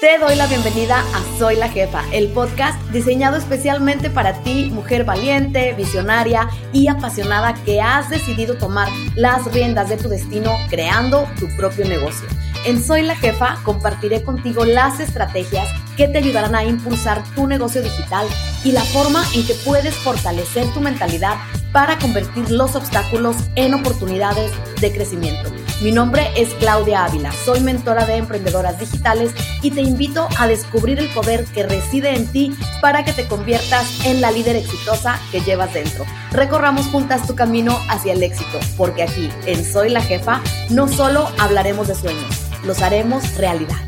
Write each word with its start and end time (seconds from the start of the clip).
Te 0.00 0.16
doy 0.16 0.36
la 0.36 0.46
bienvenida 0.46 1.00
a 1.00 1.38
Soy 1.38 1.56
la 1.56 1.68
Jefa, 1.68 2.04
el 2.12 2.28
podcast 2.28 2.80
diseñado 2.92 3.36
especialmente 3.36 4.10
para 4.10 4.44
ti, 4.44 4.70
mujer 4.72 5.04
valiente, 5.04 5.74
visionaria 5.74 6.48
y 6.72 6.86
apasionada 6.86 7.54
que 7.64 7.80
has 7.80 8.08
decidido 8.08 8.56
tomar 8.56 8.86
las 9.16 9.52
riendas 9.52 9.88
de 9.88 9.96
tu 9.96 10.08
destino 10.08 10.52
creando 10.70 11.26
tu 11.40 11.48
propio 11.56 11.84
negocio. 11.84 12.28
En 12.64 12.80
Soy 12.80 13.02
la 13.02 13.16
Jefa 13.16 13.58
compartiré 13.64 14.22
contigo 14.22 14.64
las 14.64 15.00
estrategias 15.00 15.66
que 15.96 16.06
te 16.06 16.18
ayudarán 16.18 16.54
a 16.54 16.62
impulsar 16.62 17.24
tu 17.34 17.48
negocio 17.48 17.82
digital 17.82 18.28
y 18.62 18.70
la 18.70 18.82
forma 18.82 19.24
en 19.34 19.44
que 19.48 19.54
puedes 19.64 19.96
fortalecer 19.96 20.72
tu 20.74 20.80
mentalidad 20.80 21.38
para 21.72 21.98
convertir 21.98 22.52
los 22.52 22.76
obstáculos 22.76 23.34
en 23.56 23.74
oportunidades 23.74 24.52
de 24.80 24.92
crecimiento. 24.92 25.50
Mi 25.80 25.92
nombre 25.92 26.28
es 26.36 26.54
Claudia 26.54 27.04
Ávila, 27.04 27.30
soy 27.30 27.60
mentora 27.60 28.04
de 28.04 28.16
emprendedoras 28.16 28.80
digitales 28.80 29.30
y 29.62 29.70
te 29.70 29.80
invito 29.80 30.26
a 30.36 30.48
descubrir 30.48 30.98
el 30.98 31.08
poder 31.10 31.44
que 31.44 31.62
reside 31.62 32.16
en 32.16 32.26
ti 32.26 32.52
para 32.80 33.04
que 33.04 33.12
te 33.12 33.28
conviertas 33.28 34.04
en 34.04 34.20
la 34.20 34.32
líder 34.32 34.56
exitosa 34.56 35.20
que 35.30 35.40
llevas 35.40 35.72
dentro. 35.72 36.04
Recorramos 36.32 36.86
juntas 36.86 37.28
tu 37.28 37.36
camino 37.36 37.78
hacia 37.90 38.14
el 38.14 38.24
éxito, 38.24 38.58
porque 38.76 39.04
aquí 39.04 39.30
en 39.46 39.64
Soy 39.64 39.90
la 39.90 40.02
Jefa 40.02 40.40
no 40.68 40.88
solo 40.88 41.28
hablaremos 41.38 41.86
de 41.86 41.94
sueños, 41.94 42.26
los 42.64 42.82
haremos 42.82 43.36
realidad. 43.36 43.87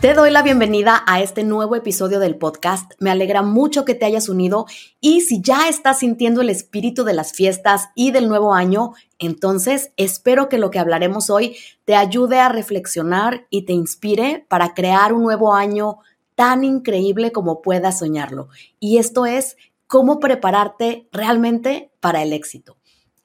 Te 0.00 0.12
doy 0.12 0.30
la 0.30 0.42
bienvenida 0.42 1.02
a 1.06 1.22
este 1.22 1.42
nuevo 1.42 1.74
episodio 1.74 2.20
del 2.20 2.36
podcast. 2.36 2.92
Me 3.00 3.10
alegra 3.10 3.40
mucho 3.40 3.86
que 3.86 3.94
te 3.94 4.04
hayas 4.04 4.28
unido 4.28 4.66
y 5.00 5.22
si 5.22 5.40
ya 5.40 5.70
estás 5.70 6.00
sintiendo 6.00 6.42
el 6.42 6.50
espíritu 6.50 7.02
de 7.02 7.14
las 7.14 7.32
fiestas 7.32 7.88
y 7.94 8.10
del 8.10 8.28
nuevo 8.28 8.52
año, 8.52 8.92
entonces 9.18 9.92
espero 9.96 10.50
que 10.50 10.58
lo 10.58 10.70
que 10.70 10.78
hablaremos 10.78 11.30
hoy 11.30 11.56
te 11.86 11.96
ayude 11.96 12.38
a 12.38 12.50
reflexionar 12.50 13.46
y 13.48 13.62
te 13.62 13.72
inspire 13.72 14.44
para 14.50 14.74
crear 14.74 15.14
un 15.14 15.22
nuevo 15.22 15.54
año 15.54 16.00
tan 16.34 16.62
increíble 16.62 17.32
como 17.32 17.62
puedas 17.62 18.00
soñarlo. 18.00 18.48
Y 18.78 18.98
esto 18.98 19.24
es 19.24 19.56
cómo 19.86 20.20
prepararte 20.20 21.08
realmente 21.10 21.90
para 22.00 22.22
el 22.22 22.34
éxito. 22.34 22.76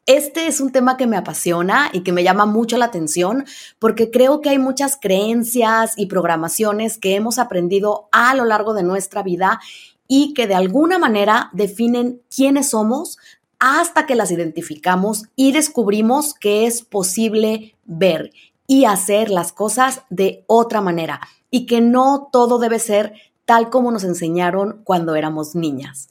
Este 0.07 0.47
es 0.47 0.59
un 0.59 0.71
tema 0.71 0.97
que 0.97 1.05
me 1.05 1.16
apasiona 1.16 1.91
y 1.94 2.02
que 2.02 2.11
me 2.11 2.23
llama 2.23 2.47
mucho 2.47 2.77
la 2.77 2.85
atención 2.85 3.45
porque 3.77 4.09
creo 4.09 4.41
que 4.41 4.49
hay 4.49 4.57
muchas 4.57 4.97
creencias 4.99 5.94
y 5.95 6.07
programaciones 6.07 6.97
que 6.97 7.16
hemos 7.16 7.38
aprendido 7.38 8.09
a 8.11 8.33
lo 8.33 8.45
largo 8.45 8.73
de 8.73 8.81
nuestra 8.81 9.22
vida 9.22 9.59
y 10.07 10.33
que 10.33 10.47
de 10.47 10.55
alguna 10.55 10.97
manera 10.97 11.52
definen 11.53 12.22
quiénes 12.35 12.72
somos 12.72 13.19
hasta 13.59 14.07
que 14.07 14.16
las 14.16 14.31
identificamos 14.31 15.25
y 15.35 15.52
descubrimos 15.52 16.33
que 16.33 16.66
es 16.66 16.81
posible 16.81 17.75
ver 17.85 18.31
y 18.66 18.85
hacer 18.85 19.29
las 19.29 19.53
cosas 19.53 20.02
de 20.09 20.44
otra 20.47 20.81
manera 20.81 21.22
y 21.52 21.67
que 21.67 21.79
no 21.79 22.29
todo 22.31 22.57
debe 22.57 22.79
ser 22.79 23.13
tal 23.45 23.69
como 23.69 23.91
nos 23.91 24.03
enseñaron 24.03 24.81
cuando 24.83 25.16
éramos 25.16 25.53
niñas. 25.53 26.09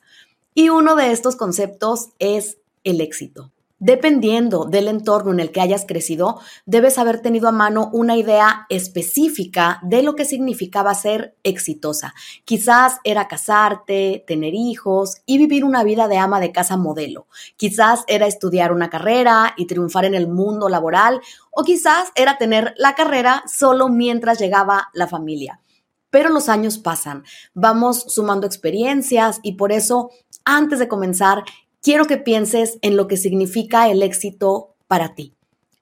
Y 0.55 0.69
uno 0.69 0.95
de 0.95 1.11
estos 1.11 1.35
conceptos 1.35 2.11
es 2.21 2.59
el 2.85 3.01
éxito. 3.01 3.51
Dependiendo 3.83 4.67
del 4.67 4.89
entorno 4.89 5.33
en 5.33 5.41
el 5.41 5.53
que 5.53 5.63
hayas 5.63 5.87
crecido, 5.89 6.39
debes 6.67 6.99
haber 6.99 7.23
tenido 7.23 7.49
a 7.49 7.53
mano 7.53 7.89
una 7.95 8.15
idea 8.15 8.67
específica 8.69 9.81
de 9.83 10.03
lo 10.03 10.15
que 10.15 10.27
significaba 10.27 10.95
ser 10.95 11.35
exitosa. 11.45 12.13
Quizás 12.45 12.99
era 13.05 13.27
casarte, 13.27 14.23
tener 14.27 14.53
hijos 14.53 15.23
y 15.25 15.39
vivir 15.39 15.65
una 15.65 15.83
vida 15.83 16.09
de 16.09 16.19
ama 16.19 16.41
de 16.41 16.53
casa 16.53 16.77
modelo. 16.77 17.27
Quizás 17.57 18.05
era 18.07 18.27
estudiar 18.27 18.71
una 18.71 18.91
carrera 18.91 19.55
y 19.57 19.67
triunfar 19.67 20.05
en 20.05 20.15
el 20.15 20.29
mundo 20.29 20.69
laboral 20.69 21.23
o 21.51 21.65
quizás 21.65 22.13
era 22.17 22.37
tener 22.37 22.75
la 22.77 22.95
carrera 22.95 23.43
solo 23.47 23.89
mientras 23.89 24.39
llegaba 24.39 24.91
la 24.93 25.09
familia. 25.09 25.63
Pero 26.11 26.29
los 26.29 26.51
años 26.51 26.77
pasan, 26.77 27.25
vamos 27.55 28.05
sumando 28.09 28.47
experiencias 28.47 29.41
y 29.43 29.53
por 29.53 29.73
eso 29.73 30.11
antes 30.45 30.79
de 30.79 30.89
comenzar, 30.89 31.45
quiero 31.83 32.05
que 32.05 32.17
pienses 32.17 32.79
en 32.83 32.97
lo 32.97 33.07
que 33.07 33.17
significa 33.17 33.89
el 33.89 34.03
éxito 34.03 34.75
para 34.87 35.15
ti. 35.15 35.35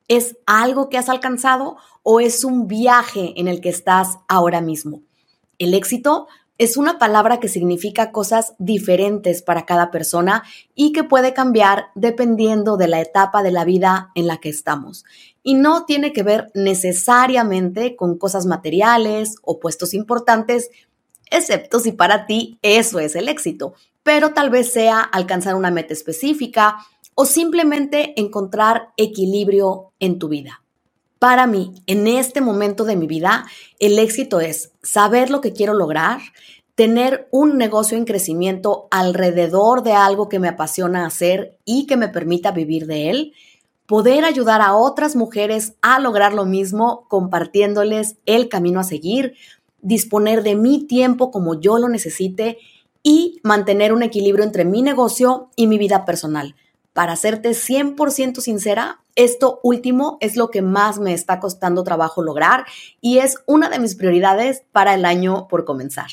¿Es 0.07 0.39
algo 0.47 0.89
que 0.89 0.99
has 0.99 1.09
alcanzado 1.09 1.77
o 2.03 2.21
es 2.21 2.45
un 2.45 2.67
viaje 2.67 3.35
en 3.37 3.49
el 3.49 3.61
que 3.61 3.69
estás 3.69 4.19
ahora 4.27 4.61
mismo? 4.61 5.03
El 5.59 5.75
éxito 5.75 6.29
es 6.57 6.77
una 6.77 6.99
palabra 6.99 7.39
que 7.39 7.49
significa 7.49 8.11
cosas 8.11 8.55
diferentes 8.59 9.43
para 9.43 9.65
cada 9.65 9.91
persona 9.91 10.43
y 10.75 10.93
que 10.93 11.05
puede 11.05 11.33
cambiar 11.33 11.87
dependiendo 11.95 12.77
de 12.77 12.89
la 12.89 13.01
etapa 13.01 13.43
de 13.43 13.53
la 13.53 13.65
vida 13.65 14.11
en 14.17 14.27
la 14.27 14.39
que 14.39 14.49
estamos. 14.49 15.05
Y 15.45 15.55
no 15.55 15.85
tiene 15.85 16.13
que 16.13 16.25
ver 16.25 16.51
necesariamente 16.55 17.95
con 17.95 18.19
cosas 18.19 18.47
materiales 18.47 19.37
o 19.43 19.61
puestos 19.61 19.95
importantes, 19.95 20.71
excepto 21.31 21.79
si 21.79 21.93
para 21.93 22.27
ti 22.27 22.59
eso 22.63 22.99
es 22.99 23.15
el 23.15 23.29
éxito 23.29 23.75
pero 24.09 24.33
tal 24.33 24.49
vez 24.49 24.73
sea 24.73 25.03
alcanzar 25.03 25.55
una 25.55 25.71
meta 25.71 25.93
específica 25.93 26.79
o 27.15 27.27
simplemente 27.27 28.19
encontrar 28.19 28.89
equilibrio 28.97 29.93
en 30.01 30.19
tu 30.19 30.29
vida. 30.29 30.63
Para 31.19 31.47
mí, 31.47 31.75
en 31.87 32.07
este 32.07 32.41
momento 32.41 32.85
de 32.85 32.97
mi 32.97 33.07
vida, 33.07 33.45
el 33.79 33.99
éxito 33.99 34.41
es 34.41 34.73
saber 34.83 35.29
lo 35.29 35.43
que 35.43 35.53
quiero 35.53 35.75
lograr, 35.75 36.21
tener 36.75 37.29
un 37.33 37.59
negocio 37.59 37.99
en 37.99 38.07
crecimiento 38.07 38.89
alrededor 38.91 39.83
de 39.83 39.93
algo 39.93 40.31
que 40.31 40.39
me 40.39 40.49
apasiona 40.49 41.05
hacer 41.05 41.59
y 41.67 41.85
que 41.85 41.99
me 41.99 42.09
permita 42.09 42.51
vivir 42.51 42.87
de 42.87 43.11
él, 43.11 43.35
poder 43.85 44.25
ayudar 44.25 44.63
a 44.63 44.75
otras 44.75 45.17
mujeres 45.17 45.75
a 45.83 46.01
lograr 46.01 46.33
lo 46.33 46.47
mismo 46.47 47.05
compartiéndoles 47.09 48.17
el 48.25 48.49
camino 48.49 48.81
a 48.81 48.85
seguir, 48.85 49.35
disponer 49.83 50.43
de 50.43 50.55
mi 50.55 50.87
tiempo 50.87 51.31
como 51.31 51.61
yo 51.61 51.77
lo 51.77 51.91
necesite 51.91 52.57
y 53.03 53.41
mantener 53.43 53.93
un 53.93 54.03
equilibrio 54.03 54.45
entre 54.45 54.65
mi 54.65 54.83
negocio 54.83 55.51
y 55.57 55.67
mi 55.67 55.79
vida 55.79 56.05
personal. 56.05 56.55
Para 56.93 57.17
serte 57.17 57.51
100% 57.51 58.41
sincera, 58.41 59.03
esto 59.15 59.61
último 59.63 60.19
es 60.21 60.37
lo 60.37 60.51
que 60.51 60.63
más 60.63 60.99
me 60.99 61.13
está 61.13 61.41
costando 61.41 61.85
trabajo 61.85 62.23
lograr 62.23 62.67
y 63.01 63.19
es 63.19 63.37
una 63.47 63.69
de 63.69 63.79
mis 63.79 63.95
prioridades 63.95 64.63
para 64.73 64.95
el 64.95 65.05
año 65.05 65.47
por 65.49 65.65
comenzar. 65.65 66.09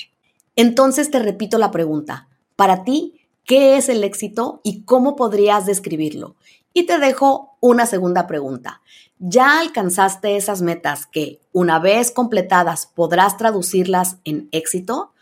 Entonces 0.55 1.11
te 1.11 1.19
repito 1.19 1.57
la 1.57 1.71
pregunta, 1.71 2.29
para 2.55 2.83
ti, 2.83 3.19
¿qué 3.43 3.77
es 3.77 3.89
el 3.89 4.03
éxito 4.03 4.61
y 4.63 4.83
cómo 4.83 5.15
podrías 5.15 5.65
describirlo? 5.65 6.35
Y 6.73 6.83
te 6.83 6.99
dejo 6.99 7.57
una 7.61 7.85
segunda 7.85 8.27
pregunta. 8.27 8.81
¿Ya 9.17 9.59
alcanzaste 9.59 10.35
esas 10.35 10.61
metas 10.61 11.07
que, 11.07 11.41
una 11.51 11.79
vez 11.79 12.11
completadas, 12.11 12.85
podrás 12.85 13.37
traducirlas 13.37 14.17
en 14.23 14.49
éxito? 14.51 15.13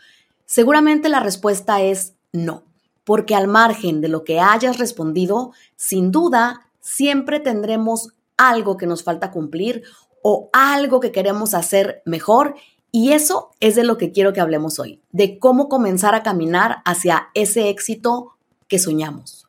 Seguramente 0.46 1.08
la 1.08 1.20
respuesta 1.20 1.80
es 1.82 2.14
no, 2.32 2.64
porque 3.04 3.34
al 3.34 3.48
margen 3.48 4.00
de 4.00 4.08
lo 4.08 4.24
que 4.24 4.40
hayas 4.40 4.78
respondido, 4.78 5.52
sin 5.76 6.10
duda, 6.10 6.68
siempre 6.80 7.40
tendremos 7.40 8.10
algo 8.36 8.76
que 8.76 8.86
nos 8.86 9.02
falta 9.02 9.30
cumplir 9.30 9.82
o 10.22 10.50
algo 10.52 11.00
que 11.00 11.12
queremos 11.12 11.54
hacer 11.54 12.02
mejor 12.04 12.56
y 12.90 13.12
eso 13.12 13.50
es 13.58 13.74
de 13.74 13.84
lo 13.84 13.98
que 13.98 14.12
quiero 14.12 14.32
que 14.32 14.40
hablemos 14.40 14.78
hoy, 14.78 15.00
de 15.10 15.38
cómo 15.38 15.68
comenzar 15.68 16.14
a 16.14 16.22
caminar 16.22 16.76
hacia 16.84 17.28
ese 17.34 17.68
éxito 17.68 18.36
que 18.68 18.78
soñamos. 18.78 19.48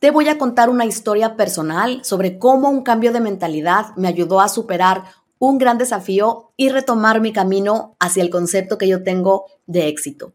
Te 0.00 0.10
voy 0.10 0.28
a 0.28 0.38
contar 0.38 0.70
una 0.70 0.86
historia 0.86 1.36
personal 1.36 2.04
sobre 2.04 2.38
cómo 2.38 2.70
un 2.70 2.82
cambio 2.82 3.12
de 3.12 3.20
mentalidad 3.20 3.94
me 3.96 4.08
ayudó 4.08 4.40
a 4.40 4.48
superar 4.48 5.04
un 5.38 5.58
gran 5.58 5.78
desafío 5.78 6.52
y 6.56 6.68
retomar 6.68 7.20
mi 7.20 7.32
camino 7.32 7.96
hacia 7.98 8.22
el 8.22 8.30
concepto 8.30 8.78
que 8.78 8.88
yo 8.88 9.02
tengo 9.02 9.46
de 9.66 9.88
éxito. 9.88 10.32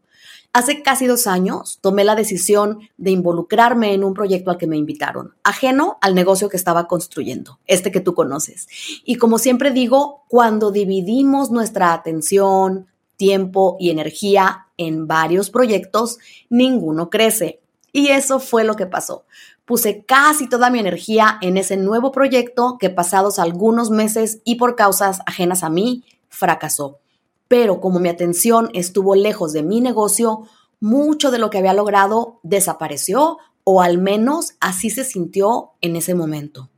Hace 0.52 0.82
casi 0.82 1.06
dos 1.06 1.26
años 1.26 1.78
tomé 1.80 2.04
la 2.04 2.14
decisión 2.14 2.88
de 2.96 3.10
involucrarme 3.10 3.92
en 3.92 4.04
un 4.04 4.14
proyecto 4.14 4.52
al 4.52 4.56
que 4.56 4.68
me 4.68 4.76
invitaron, 4.76 5.34
ajeno 5.42 5.98
al 6.00 6.14
negocio 6.14 6.48
que 6.48 6.56
estaba 6.56 6.86
construyendo, 6.86 7.58
este 7.66 7.90
que 7.90 7.98
tú 7.98 8.14
conoces. 8.14 8.68
Y 9.04 9.16
como 9.16 9.38
siempre 9.38 9.72
digo, 9.72 10.22
cuando 10.28 10.70
dividimos 10.70 11.50
nuestra 11.50 11.92
atención, 11.92 12.86
tiempo 13.16 13.76
y 13.80 13.90
energía 13.90 14.68
en 14.76 15.08
varios 15.08 15.50
proyectos, 15.50 16.18
ninguno 16.48 17.10
crece. 17.10 17.60
Y 17.92 18.08
eso 18.08 18.38
fue 18.38 18.62
lo 18.62 18.76
que 18.76 18.86
pasó. 18.86 19.24
Puse 19.64 20.04
casi 20.04 20.48
toda 20.48 20.70
mi 20.70 20.78
energía 20.78 21.38
en 21.40 21.56
ese 21.56 21.76
nuevo 21.76 22.12
proyecto 22.12 22.76
que 22.78 22.90
pasados 22.90 23.38
algunos 23.38 23.90
meses 23.90 24.40
y 24.44 24.56
por 24.56 24.76
causas 24.76 25.20
ajenas 25.26 25.62
a 25.62 25.70
mí, 25.70 26.04
fracasó 26.28 27.00
pero 27.48 27.80
como 27.80 28.00
mi 28.00 28.08
atención 28.08 28.70
estuvo 28.72 29.14
lejos 29.14 29.52
de 29.52 29.62
mi 29.62 29.80
negocio, 29.80 30.42
mucho 30.80 31.30
de 31.30 31.38
lo 31.38 31.50
que 31.50 31.58
había 31.58 31.72
logrado 31.72 32.40
desapareció 32.42 33.38
o 33.64 33.80
al 33.80 33.98
menos 33.98 34.54
así 34.60 34.90
se 34.90 35.04
sintió 35.04 35.72
en 35.80 35.96
ese 35.96 36.14
momento. 36.14 36.70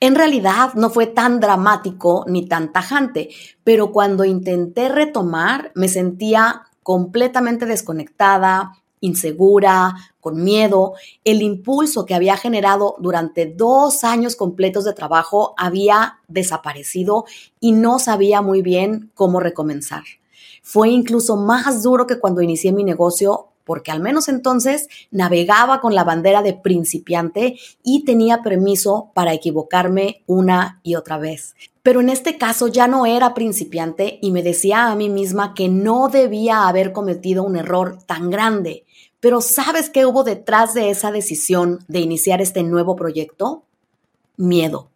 En 0.00 0.14
realidad 0.14 0.74
no 0.74 0.90
fue 0.90 1.06
tan 1.06 1.40
dramático 1.40 2.24
ni 2.28 2.46
tan 2.46 2.72
tajante, 2.72 3.30
pero 3.62 3.92
cuando 3.92 4.24
intenté 4.24 4.88
retomar 4.88 5.72
me 5.74 5.88
sentía 5.88 6.62
completamente 6.82 7.66
desconectada, 7.66 8.72
insegura, 9.02 9.94
con 10.20 10.42
miedo. 10.42 10.94
El 11.24 11.42
impulso 11.42 12.06
que 12.06 12.14
había 12.14 12.38
generado 12.38 12.96
durante 12.98 13.44
dos 13.46 14.04
años 14.04 14.34
completos 14.34 14.84
de 14.84 14.94
trabajo 14.94 15.52
había 15.58 16.20
desaparecido 16.28 17.26
y 17.60 17.72
no 17.72 17.98
sabía 17.98 18.40
muy 18.40 18.62
bien 18.62 19.10
cómo 19.14 19.40
recomenzar. 19.40 20.04
Fue 20.62 20.88
incluso 20.88 21.36
más 21.36 21.82
duro 21.82 22.06
que 22.06 22.18
cuando 22.18 22.40
inicié 22.40 22.72
mi 22.72 22.84
negocio 22.84 23.48
porque 23.64 23.90
al 23.90 24.00
menos 24.00 24.28
entonces 24.28 24.88
navegaba 25.10 25.80
con 25.80 25.94
la 25.94 26.04
bandera 26.04 26.42
de 26.42 26.54
principiante 26.54 27.58
y 27.82 28.04
tenía 28.04 28.42
permiso 28.42 29.10
para 29.14 29.34
equivocarme 29.34 30.22
una 30.26 30.80
y 30.82 30.96
otra 30.96 31.18
vez. 31.18 31.54
Pero 31.82 32.00
en 32.00 32.08
este 32.08 32.38
caso 32.38 32.68
ya 32.68 32.86
no 32.86 33.06
era 33.06 33.34
principiante 33.34 34.18
y 34.22 34.30
me 34.30 34.42
decía 34.42 34.86
a 34.86 34.94
mí 34.94 35.08
misma 35.08 35.52
que 35.54 35.68
no 35.68 36.08
debía 36.08 36.68
haber 36.68 36.92
cometido 36.92 37.42
un 37.42 37.56
error 37.56 37.98
tan 38.06 38.30
grande. 38.30 38.84
Pero 39.18 39.40
¿sabes 39.40 39.90
qué 39.90 40.06
hubo 40.06 40.24
detrás 40.24 40.74
de 40.74 40.90
esa 40.90 41.10
decisión 41.10 41.84
de 41.88 42.00
iniciar 42.00 42.40
este 42.40 42.62
nuevo 42.62 42.94
proyecto? 42.94 43.64
Miedo. 44.36 44.90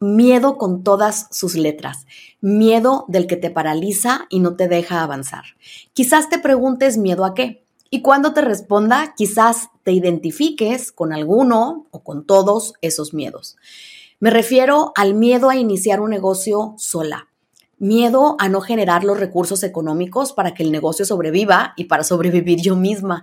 Miedo 0.00 0.58
con 0.58 0.84
todas 0.84 1.28
sus 1.30 1.54
letras. 1.54 2.06
Miedo 2.40 3.04
del 3.08 3.26
que 3.26 3.36
te 3.36 3.50
paraliza 3.50 4.26
y 4.28 4.40
no 4.40 4.54
te 4.54 4.68
deja 4.68 5.02
avanzar. 5.02 5.44
Quizás 5.92 6.28
te 6.28 6.38
preguntes 6.38 6.98
miedo 6.98 7.24
a 7.24 7.34
qué. 7.34 7.64
Y 7.90 8.02
cuando 8.02 8.34
te 8.34 8.42
responda, 8.42 9.14
quizás 9.16 9.70
te 9.82 9.92
identifiques 9.92 10.92
con 10.92 11.12
alguno 11.12 11.86
o 11.90 12.02
con 12.02 12.26
todos 12.26 12.74
esos 12.82 13.14
miedos. 13.14 13.56
Me 14.20 14.30
refiero 14.30 14.92
al 14.96 15.14
miedo 15.14 15.48
a 15.48 15.54
iniciar 15.54 16.00
un 16.00 16.10
negocio 16.10 16.74
sola, 16.76 17.28
miedo 17.78 18.34
a 18.40 18.48
no 18.48 18.60
generar 18.60 19.04
los 19.04 19.20
recursos 19.20 19.62
económicos 19.62 20.32
para 20.32 20.54
que 20.54 20.64
el 20.64 20.72
negocio 20.72 21.04
sobreviva 21.04 21.72
y 21.76 21.84
para 21.84 22.02
sobrevivir 22.02 22.60
yo 22.60 22.74
misma, 22.74 23.22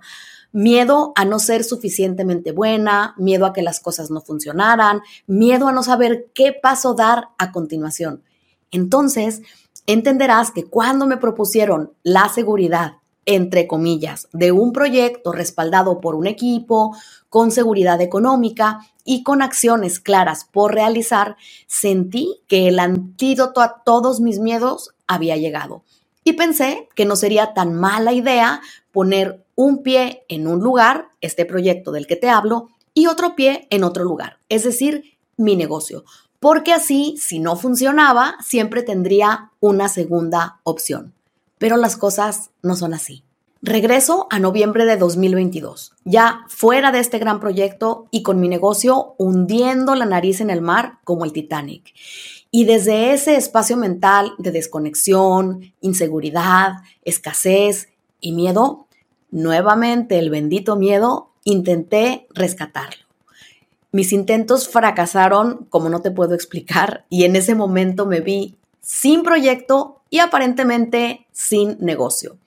miedo 0.54 1.12
a 1.18 1.26
no 1.26 1.40
ser 1.40 1.66
suficientemente 1.66 2.54
buena, 2.54 3.14
miedo 3.18 3.46
a 3.46 3.52
que 3.52 3.62
las 3.62 3.82
cosas 3.82 4.10
no 4.10 4.22
funcionaran, 4.22 5.02
miedo 5.28 5.68
a 5.68 5.74
no 5.74 5.84
saber 5.84 6.32
qué 6.34 6.54
paso 6.54 6.94
dar 6.94 7.28
a 7.38 7.52
continuación. 7.52 8.24
Entonces, 8.72 9.42
entenderás 9.88 10.52
que 10.52 10.64
cuando 10.64 11.08
me 11.08 11.18
propusieron 11.18 11.92
la 12.04 12.30
seguridad 12.30 13.00
entre 13.26 13.68
comillas, 13.68 14.28
de 14.32 14.52
un 14.52 14.72
proyecto 14.72 15.32
respaldado 15.32 16.00
por 16.00 16.16
un 16.16 16.28
equipo, 16.28 16.96
con 17.30 17.52
seguridad 17.52 18.00
económica 18.02 18.88
y 19.04 19.24
con 19.24 19.42
acciones 19.42 20.00
claras 20.00 20.46
por 20.46 20.74
realizar, 20.74 21.36
sentí 21.68 22.42
que 22.48 22.68
el 22.68 22.80
antídoto 22.80 23.62
a 23.62 23.84
todos 23.84 24.22
mis 24.22 24.40
miedos 24.40 24.96
había 25.08 25.38
llegado. 25.38 25.84
Y 26.24 26.34
pensé 26.34 26.90
que 26.96 27.06
no 27.06 27.16
sería 27.16 27.54
tan 27.54 27.74
mala 27.74 28.14
idea 28.14 28.62
poner 28.92 29.46
un 29.56 29.84
pie 29.84 30.24
en 30.28 30.48
un 30.48 30.60
lugar, 30.60 31.10
este 31.22 31.46
proyecto 31.46 31.92
del 31.92 32.08
que 32.08 32.16
te 32.16 32.30
hablo, 32.30 32.70
y 32.94 33.08
otro 33.08 33.36
pie 33.36 33.68
en 33.70 33.84
otro 33.84 34.04
lugar, 34.04 34.40
es 34.50 34.64
decir, 34.64 35.18
mi 35.38 35.56
negocio. 35.56 36.06
Porque 36.40 36.74
así, 36.74 37.16
si 37.20 37.40
no 37.40 37.56
funcionaba, 37.56 38.38
siempre 38.44 38.84
tendría 38.84 39.52
una 39.60 39.90
segunda 39.90 40.60
opción 40.64 41.16
pero 41.66 41.78
las 41.78 41.98
cosas 41.98 42.52
no 42.62 42.76
son 42.76 42.94
así. 42.94 43.24
Regreso 43.64 44.28
a 44.30 44.38
noviembre 44.38 44.86
de 44.86 44.98
2022, 44.98 45.94
ya 46.04 46.46
fuera 46.48 46.92
de 46.92 47.00
este 47.00 47.18
gran 47.18 47.40
proyecto 47.40 48.06
y 48.12 48.22
con 48.22 48.40
mi 48.40 48.48
negocio 48.48 49.16
hundiendo 49.18 49.96
la 49.96 50.06
nariz 50.06 50.42
en 50.42 50.52
el 50.52 50.62
mar 50.62 51.00
como 51.04 51.26
el 51.26 51.34
Titanic. 51.34 51.92
Y 52.52 52.66
desde 52.66 53.14
ese 53.14 53.36
espacio 53.36 53.78
mental 53.78 54.34
de 54.38 54.52
desconexión, 54.52 55.74
inseguridad, 55.82 56.84
escasez 57.04 57.90
y 58.22 58.34
miedo, 58.34 58.86
nuevamente 59.32 60.20
el 60.20 60.30
bendito 60.30 60.76
miedo, 60.76 61.32
intenté 61.46 62.28
rescatarlo. 62.30 63.06
Mis 63.92 64.14
intentos 64.14 64.70
fracasaron 64.70 65.66
como 65.72 65.90
no 65.90 66.04
te 66.04 66.12
puedo 66.12 66.36
explicar 66.36 67.08
y 67.10 67.24
en 67.24 67.36
ese 67.36 67.56
momento 67.56 68.06
me 68.06 68.20
vi 68.20 68.56
sin 68.82 69.24
proyecto 69.24 70.04
y 70.16 70.20
aparentemente 70.20 71.28
sin 71.34 71.78
negocio. 71.82 72.38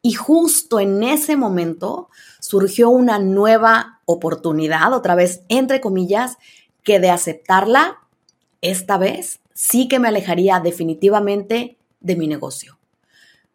Y 0.00 0.12
justo 0.12 0.78
en 0.78 1.02
ese 1.02 1.36
momento 1.36 2.08
surgió 2.38 2.88
una 2.88 3.18
nueva 3.18 4.00
oportunidad, 4.04 4.92
otra 4.92 5.16
vez 5.16 5.40
entre 5.48 5.80
comillas, 5.80 6.38
que 6.84 7.00
de 7.00 7.10
aceptarla, 7.10 7.98
esta 8.60 8.96
vez 8.96 9.40
sí 9.54 9.88
que 9.88 9.98
me 9.98 10.06
alejaría 10.06 10.60
definitivamente 10.60 11.78
de 11.98 12.14
mi 12.14 12.28
negocio. 12.28 12.78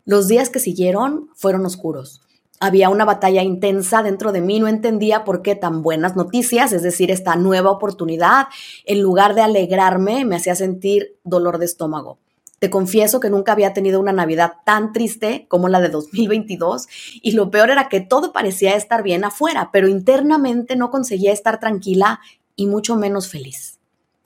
Los 0.03 0.27
días 0.27 0.50
que 0.50 0.59
siguieron 0.59 1.29
fueron 1.33 1.65
oscuros. 1.65 2.19
Había 2.59 2.89
una 2.89 3.06
batalla 3.06 3.41
intensa 3.41 4.03
dentro 4.03 4.33
de 4.33 4.41
mí, 4.41 4.59
no 4.59 4.68
entendía 4.68 5.23
por 5.23 5.44
qué 5.44 5.56
tan 5.56 5.81
buenas 5.81 6.18
noticias, 6.18 6.73
es 6.73 6.83
decir, 6.83 7.09
esta 7.09 7.38
nueva 7.38 7.71
oportunidad, 7.71 8.47
en 8.83 9.01
lugar 9.01 9.33
de 9.33 9.44
alegrarme, 9.44 10.25
me 10.25 10.35
hacía 10.35 10.56
sentir 10.56 11.15
dolor 11.23 11.57
de 11.57 11.68
estómago. 11.68 12.19
Te 12.62 12.69
confieso 12.69 13.19
que 13.19 13.31
nunca 13.31 13.54
había 13.54 13.74
tenido 13.74 14.00
una 14.00 14.13
Navidad 14.13 14.54
tan 14.63 14.94
triste 14.94 15.48
como 15.50 15.68
la 15.68 15.81
de 15.81 15.90
2022 15.90 16.88
y 17.24 17.31
lo 17.31 17.50
peor 17.50 17.72
era 17.72 17.90
que 17.90 18.02
todo 18.02 18.34
parecía 18.34 18.75
estar 18.75 19.02
bien 19.02 19.24
afuera, 19.24 19.72
pero 19.74 19.88
internamente 19.88 20.75
no 20.75 20.92
conseguía 20.92 21.34
estar 21.34 21.60
tranquila 21.60 22.19
y 22.56 22.68
mucho 22.68 22.96
menos 22.96 23.30
feliz. 23.30 23.80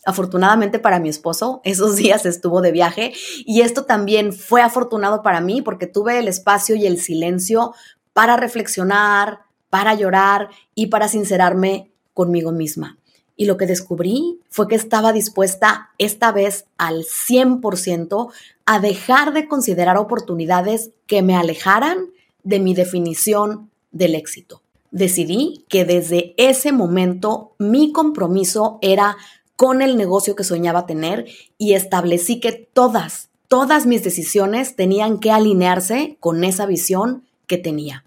Afortunadamente 0.05 0.79
para 0.79 0.99
mi 0.99 1.07
esposo, 1.07 1.61
esos 1.63 1.95
días 1.95 2.25
estuvo 2.25 2.59
de 2.59 2.73
viaje 2.73 3.13
y 3.45 3.61
esto 3.61 3.85
también 3.85 4.33
fue 4.33 4.61
afortunado 4.61 5.21
para 5.21 5.39
mí 5.39 5.61
porque 5.61 5.87
tuve 5.87 6.19
el 6.19 6.27
espacio 6.27 6.75
y 6.75 6.87
el 6.87 6.99
silencio 6.99 7.73
para 8.11 8.35
reflexionar, 8.35 9.43
para 9.69 9.93
llorar 9.93 10.49
y 10.73 10.87
para 10.87 11.07
sincerarme 11.07 11.93
conmigo 12.13 12.51
misma. 12.51 12.97
Y 13.37 13.45
lo 13.45 13.57
que 13.57 13.65
descubrí 13.65 14.39
fue 14.49 14.67
que 14.67 14.75
estaba 14.75 15.11
dispuesta 15.11 15.91
esta 15.97 16.31
vez 16.31 16.65
al 16.77 17.03
100% 17.03 18.31
a 18.65 18.79
dejar 18.79 19.33
de 19.33 19.47
considerar 19.47 19.97
oportunidades 19.97 20.91
que 21.05 21.21
me 21.21 21.35
alejaran 21.35 22.07
de 22.43 22.59
mi 22.59 22.73
definición 22.73 23.69
del 23.91 24.15
éxito. 24.15 24.61
Decidí 24.91 25.65
que 25.67 25.83
desde 25.83 26.33
ese 26.37 26.71
momento 26.71 27.51
mi 27.57 27.91
compromiso 27.91 28.79
era 28.81 29.17
con 29.55 29.81
el 29.81 29.97
negocio 29.97 30.35
que 30.35 30.43
soñaba 30.43 30.85
tener 30.85 31.25
y 31.57 31.73
establecí 31.73 32.39
que 32.39 32.51
todas, 32.53 33.29
todas 33.47 33.85
mis 33.85 34.03
decisiones 34.03 34.75
tenían 34.75 35.19
que 35.19 35.31
alinearse 35.31 36.17
con 36.19 36.43
esa 36.43 36.65
visión 36.65 37.23
que 37.47 37.57
tenía. 37.57 38.05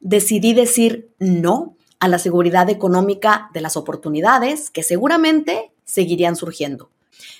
Decidí 0.00 0.52
decir 0.52 1.10
no 1.18 1.73
a 2.00 2.08
la 2.08 2.18
seguridad 2.18 2.68
económica 2.70 3.50
de 3.54 3.60
las 3.60 3.76
oportunidades 3.76 4.70
que 4.70 4.82
seguramente 4.82 5.72
seguirían 5.84 6.36
surgiendo. 6.36 6.90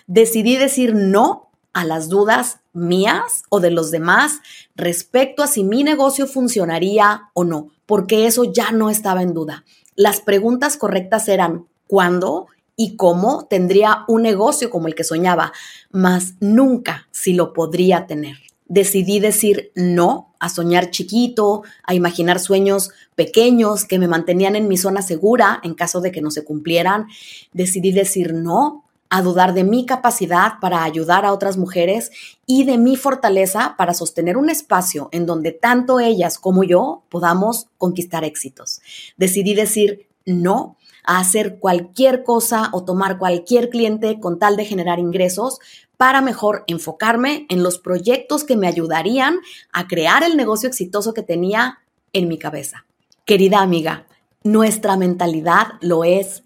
Decidí 0.07 0.57
decir 0.57 0.95
no 0.95 1.51
a 1.73 1.85
las 1.85 2.09
dudas 2.09 2.61
mías 2.73 3.43
o 3.49 3.61
de 3.61 3.71
los 3.71 3.91
demás 3.91 4.41
respecto 4.77 5.43
a 5.43 5.47
si 5.47 5.65
mi 5.65 5.83
negocio 5.83 6.27
funcionaría 6.27 7.31
o 7.35 7.45
no, 7.45 7.71
porque 7.87 8.27
eso 8.27 8.45
ya 8.45 8.71
no 8.71 8.91
estaba 8.91 9.23
en 9.23 9.35
duda. 9.35 9.65
Las 9.97 10.21
preguntas 10.21 10.77
correctas 10.77 11.29
eran 11.29 11.67
cuándo 11.87 12.47
y 12.77 12.97
cómo 12.97 13.47
tendría 13.47 14.05
un 14.09 14.23
negocio 14.23 14.71
como 14.71 14.89
el 14.89 14.95
que 14.95 15.05
soñaba, 15.05 15.53
mas 15.91 16.35
nunca 16.41 17.09
si 17.11 17.35
lo 17.35 17.53
podría 17.53 18.07
tener 18.07 18.37
decidí 18.67 19.21
decir 19.21 19.73
no 19.75 20.35
a 20.39 20.49
soñar 20.49 20.91
chiquito, 20.91 21.63
a 21.85 21.95
imaginar 21.95 22.41
sueños 22.41 22.91
pequeños 23.15 23.85
que 23.85 23.99
me 23.99 24.09
mantenían 24.09 24.57
en 24.57 24.69
mi 24.69 24.77
zona 24.77 25.03
segura 25.03 25.61
en 25.63 25.75
caso 25.75 26.01
de 26.01 26.13
que 26.13 26.21
no 26.21 26.31
se 26.31 26.45
cumplieran. 26.45 27.07
Decidí 27.53 27.93
decir 27.93 28.35
no 28.35 28.85
a 29.11 29.23
dudar 29.23 29.55
de 29.55 29.65
mi 29.65 29.87
capacidad 29.87 30.55
para 30.61 30.83
ayudar 30.83 31.25
a 31.25 31.33
otras 31.33 31.57
mujeres 31.57 32.11
y 32.47 32.65
de 32.65 32.79
mi 32.79 32.97
fortaleza 32.97 33.75
para 33.79 33.95
sostener 33.95 34.37
un 34.37 34.51
espacio 34.51 35.09
en 35.13 35.25
donde 35.25 35.53
tanto 35.53 36.01
ellas 36.01 36.39
como 36.39 36.65
yo 36.65 37.05
podamos 37.11 37.69
conquistar 37.79 38.25
éxitos. 38.25 38.81
Decidí 39.17 39.55
decir 39.55 40.09
no 40.27 40.77
a 41.05 41.19
hacer 41.19 41.59
cualquier 41.59 42.25
cosa 42.25 42.71
o 42.73 42.85
tomar 42.85 43.19
cualquier 43.19 43.71
cliente 43.71 44.19
con 44.21 44.39
tal 44.39 44.57
de 44.57 44.65
generar 44.65 44.99
ingresos 44.99 45.61
para 45.97 46.21
mejor 46.21 46.65
enfocarme 46.67 47.47
en 47.49 47.63
los 47.63 47.79
proyectos 47.79 48.45
que 48.45 48.57
me 48.57 48.67
ayudarían 48.67 49.39
a 49.73 49.87
crear 49.87 50.23
el 50.23 50.37
negocio 50.37 50.69
exitoso 50.69 51.15
que 51.15 51.23
tenía 51.23 51.79
en 52.13 52.29
mi 52.29 52.39
cabeza. 52.39 52.85
Querida 53.25 53.61
amiga, 53.61 54.07
nuestra 54.43 54.97
mentalidad 54.97 55.75
lo 55.81 56.05
es 56.05 56.43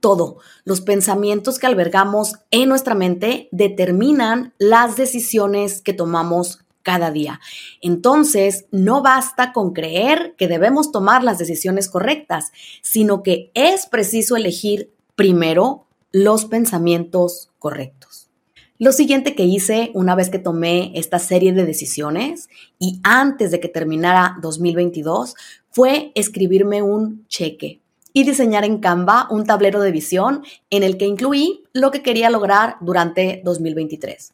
todo. 0.00 0.38
Los 0.64 0.80
pensamientos 0.80 1.58
que 1.58 1.66
albergamos 1.66 2.34
en 2.50 2.68
nuestra 2.68 2.94
mente 2.94 3.48
determinan 3.52 4.52
las 4.58 4.96
decisiones 4.96 5.80
que 5.80 5.94
tomamos 5.94 6.61
cada 6.82 7.10
día. 7.10 7.40
Entonces, 7.80 8.66
no 8.70 9.02
basta 9.02 9.52
con 9.52 9.72
creer 9.72 10.34
que 10.36 10.48
debemos 10.48 10.92
tomar 10.92 11.24
las 11.24 11.38
decisiones 11.38 11.88
correctas, 11.88 12.52
sino 12.82 13.22
que 13.22 13.50
es 13.54 13.86
preciso 13.86 14.36
elegir 14.36 14.90
primero 15.14 15.86
los 16.12 16.44
pensamientos 16.44 17.50
correctos. 17.58 18.28
Lo 18.78 18.90
siguiente 18.90 19.36
que 19.36 19.44
hice 19.44 19.92
una 19.94 20.16
vez 20.16 20.28
que 20.28 20.40
tomé 20.40 20.90
esta 20.96 21.20
serie 21.20 21.52
de 21.52 21.64
decisiones 21.64 22.48
y 22.80 22.98
antes 23.04 23.52
de 23.52 23.60
que 23.60 23.68
terminara 23.68 24.36
2022 24.42 25.36
fue 25.70 26.10
escribirme 26.16 26.82
un 26.82 27.24
cheque 27.28 27.80
y 28.12 28.24
diseñar 28.24 28.64
en 28.64 28.78
Canva 28.78 29.28
un 29.30 29.44
tablero 29.44 29.80
de 29.80 29.92
visión 29.92 30.42
en 30.70 30.82
el 30.82 30.96
que 30.96 31.06
incluí 31.06 31.64
lo 31.72 31.90
que 31.90 32.02
quería 32.02 32.28
lograr 32.28 32.76
durante 32.80 33.40
2023. 33.44 34.32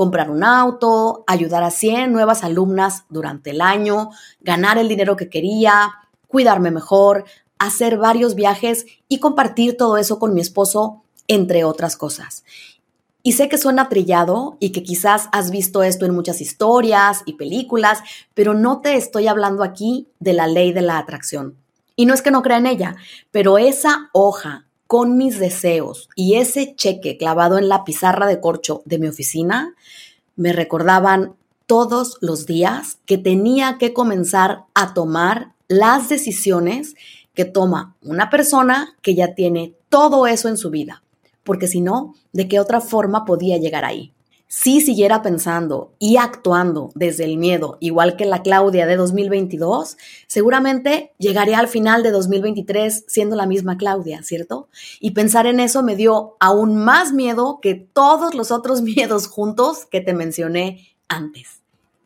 Comprar 0.00 0.30
un 0.30 0.42
auto, 0.42 1.24
ayudar 1.26 1.62
a 1.62 1.70
100 1.70 2.10
nuevas 2.10 2.42
alumnas 2.42 3.04
durante 3.10 3.50
el 3.50 3.60
año, 3.60 4.08
ganar 4.40 4.78
el 4.78 4.88
dinero 4.88 5.14
que 5.14 5.28
quería, 5.28 5.92
cuidarme 6.26 6.70
mejor, 6.70 7.26
hacer 7.58 7.98
varios 7.98 8.34
viajes 8.34 8.86
y 9.10 9.20
compartir 9.20 9.76
todo 9.76 9.98
eso 9.98 10.18
con 10.18 10.32
mi 10.32 10.40
esposo, 10.40 11.02
entre 11.28 11.64
otras 11.64 11.98
cosas. 11.98 12.44
Y 13.22 13.32
sé 13.32 13.50
que 13.50 13.58
suena 13.58 13.90
trillado 13.90 14.56
y 14.58 14.72
que 14.72 14.82
quizás 14.82 15.28
has 15.32 15.50
visto 15.50 15.82
esto 15.82 16.06
en 16.06 16.14
muchas 16.14 16.40
historias 16.40 17.20
y 17.26 17.34
películas, 17.34 17.98
pero 18.32 18.54
no 18.54 18.80
te 18.80 18.94
estoy 18.94 19.26
hablando 19.26 19.62
aquí 19.62 20.08
de 20.18 20.32
la 20.32 20.46
ley 20.46 20.72
de 20.72 20.80
la 20.80 20.96
atracción. 20.96 21.58
Y 21.94 22.06
no 22.06 22.14
es 22.14 22.22
que 22.22 22.30
no 22.30 22.40
crea 22.40 22.56
en 22.56 22.68
ella, 22.68 22.96
pero 23.32 23.58
esa 23.58 24.08
hoja 24.14 24.69
con 24.90 25.16
mis 25.16 25.38
deseos 25.38 26.08
y 26.16 26.34
ese 26.34 26.74
cheque 26.74 27.16
clavado 27.16 27.58
en 27.58 27.68
la 27.68 27.84
pizarra 27.84 28.26
de 28.26 28.40
corcho 28.40 28.82
de 28.86 28.98
mi 28.98 29.06
oficina 29.06 29.76
me 30.34 30.52
recordaban 30.52 31.36
todos 31.66 32.18
los 32.20 32.44
días 32.44 32.98
que 33.06 33.16
tenía 33.16 33.78
que 33.78 33.92
comenzar 33.92 34.64
a 34.74 34.92
tomar 34.92 35.52
las 35.68 36.08
decisiones 36.08 36.96
que 37.34 37.44
toma 37.44 37.94
una 38.02 38.30
persona 38.30 38.96
que 39.00 39.14
ya 39.14 39.36
tiene 39.36 39.76
todo 39.90 40.26
eso 40.26 40.48
en 40.48 40.56
su 40.56 40.70
vida 40.70 41.04
porque 41.44 41.68
si 41.68 41.80
no, 41.80 42.16
¿de 42.32 42.48
qué 42.48 42.58
otra 42.58 42.80
forma 42.80 43.24
podía 43.24 43.58
llegar 43.58 43.84
ahí? 43.84 44.12
Si 44.52 44.80
siguiera 44.80 45.22
pensando 45.22 45.94
y 46.00 46.16
actuando 46.16 46.90
desde 46.96 47.24
el 47.24 47.36
miedo, 47.36 47.78
igual 47.78 48.16
que 48.16 48.24
la 48.24 48.42
Claudia 48.42 48.84
de 48.84 48.96
2022, 48.96 49.96
seguramente 50.26 51.12
llegaría 51.18 51.60
al 51.60 51.68
final 51.68 52.02
de 52.02 52.10
2023 52.10 53.04
siendo 53.06 53.36
la 53.36 53.46
misma 53.46 53.76
Claudia, 53.76 54.24
¿cierto? 54.24 54.68
Y 54.98 55.12
pensar 55.12 55.46
en 55.46 55.60
eso 55.60 55.84
me 55.84 55.94
dio 55.94 56.36
aún 56.40 56.74
más 56.74 57.12
miedo 57.12 57.60
que 57.62 57.76
todos 57.76 58.34
los 58.34 58.50
otros 58.50 58.82
miedos 58.82 59.28
juntos 59.28 59.86
que 59.88 60.00
te 60.00 60.14
mencioné 60.14 60.96
antes. 61.06 61.60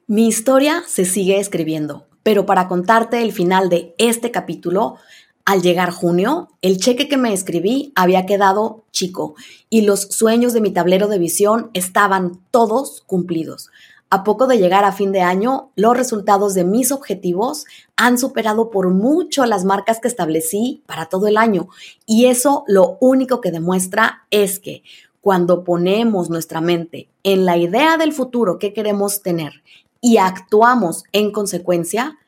Mi 0.07 0.29
historia 0.29 0.83
se 0.87 1.07
sigue 1.07 1.41
escribiendo, 1.41 2.09
pero 2.23 2.45
para 2.45 2.69
contarte 2.69 3.23
el 3.23 3.33
final 3.33 3.71
de 3.71 3.95
este 3.97 4.31
capítulo, 4.31 4.97
al 5.45 5.61
llegar 5.61 5.91
junio, 5.91 6.49
el 6.63 6.79
cheque 6.79 7.09
que 7.09 7.19
me 7.19 7.33
escribí 7.33 7.93
había 7.95 8.25
quedado 8.25 8.85
chico 8.93 9.35
y 9.69 9.83
los 9.83 10.03
sueños 10.03 10.55
de 10.55 10.63
mi 10.63 10.71
tablero 10.71 11.07
de 11.09 11.19
visión 11.19 11.71
estaban 11.75 12.41
todos 12.51 13.03
cumplidos. 13.07 13.71
A 14.09 14.23
poco 14.23 14.47
de 14.47 14.59
llegar 14.59 14.85
a 14.85 14.93
fin 14.93 15.13
de 15.13 15.23
año, 15.23 15.71
los 15.75 15.97
resultados 15.97 16.55
de 16.55 16.65
mis 16.65 16.93
objetivos 16.93 17.67
han 17.97 18.17
superado 18.17 18.71
por 18.71 18.91
mucho 18.91 19.45
las 19.45 19.65
marcas 19.65 19.99
que 20.01 20.09
establecí 20.09 20.83
para 20.87 21.07
todo 21.07 21.27
el 21.27 21.37
año. 21.37 21.69
Y 22.07 22.27
eso 22.27 22.65
lo 22.69 22.97
único 23.01 23.41
que 23.41 23.51
demuestra 23.51 24.27
es 24.31 24.61
que 24.61 24.83
cuando 25.21 25.65
ponemos 25.65 26.31
nuestra 26.31 26.61
mente 26.61 27.09
en 27.23 27.45
la 27.45 27.57
idea 27.57 27.97
del 27.97 28.13
futuro 28.13 28.59
que 28.59 28.73
queremos 28.73 29.21
tener 29.23 29.63
y 30.01 30.19
actuamos 30.19 31.05
en 31.13 31.33
consecuencia, 31.33 32.19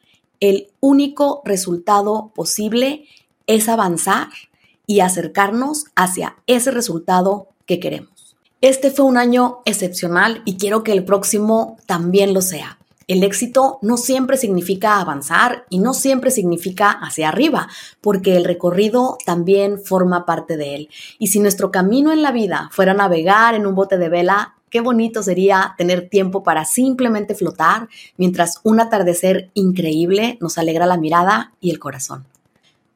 el 0.41 0.69
único 0.81 1.43
resultado 1.45 2.33
posible 2.35 3.07
es 3.47 3.69
avanzar 3.69 4.29
y 4.87 5.01
acercarnos 5.01 5.87
hacia 5.95 6.37
ese 6.47 6.71
resultado 6.71 7.49
que 7.67 7.81
queremos. 7.81 8.37
Este 8.61 8.91
fue 8.91 9.05
un 9.05 9.17
año 9.17 9.59
excepcional 9.65 10.43
y 10.45 10.57
quiero 10.57 10.83
que 10.83 10.93
el 10.93 11.05
próximo 11.05 11.77
también 11.87 12.33
lo 12.33 12.41
sea. 12.41 12.79
El 13.09 13.23
éxito 13.23 13.79
no 13.83 13.97
siempre 13.97 14.37
significa 14.37 14.99
avanzar 14.99 15.65
y 15.71 15.79
no 15.79 15.95
siempre 15.95 16.33
significa 16.33 16.91
hacia 16.91 17.29
arriba, 17.29 17.69
porque 18.01 18.37
el 18.37 18.45
recorrido 18.45 19.17
también 19.25 19.79
forma 19.79 20.27
parte 20.27 20.57
de 20.57 20.75
él. 20.75 20.89
Y 21.21 21.29
si 21.29 21.39
nuestro 21.39 21.71
camino 21.71 22.13
en 22.13 22.23
la 22.23 22.33
vida 22.33 22.69
fuera 22.73 22.95
navegar 22.95 23.55
en 23.55 23.67
un 23.67 23.77
bote 23.77 23.97
de 23.97 24.09
vela, 24.09 24.56
Qué 24.71 24.81
bonito 24.81 25.23
sería 25.23 25.75
tener 25.79 26.09
tiempo 26.09 26.43
para 26.43 26.65
simplemente 26.65 27.35
flotar 27.35 27.89
mientras 28.17 28.61
un 28.65 28.81
atardecer 28.81 29.51
increíble 29.55 30.39
nos 30.41 30.59
alegra 30.59 30.87
la 30.87 30.97
mirada 30.97 31.53
y 31.61 31.71
el 31.71 31.79
corazón. 31.79 32.27